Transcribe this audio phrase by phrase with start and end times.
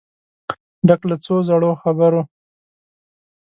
[0.87, 2.21] ډک له څو زړو خبرو